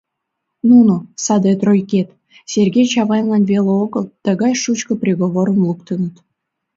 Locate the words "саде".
1.23-1.51